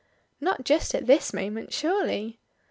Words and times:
"Not 0.39 0.63
just 0.63 0.95
at 0.95 1.05
this 1.05 1.31
moment 1.31 1.71
surely!" 1.71 2.39